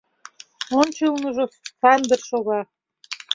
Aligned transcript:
Ончылныжо 0.79 1.45
Сандыр 1.79 2.19
шога. 2.29 2.59